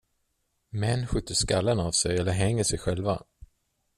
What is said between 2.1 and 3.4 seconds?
eller hänger sig själva.